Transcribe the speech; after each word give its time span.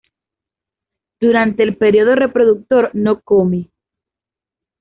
Durante 1.19 1.61
el 1.61 1.77
periodo 1.77 2.15
reproductor 2.15 2.89
no 2.95 3.21
come. 3.21 3.69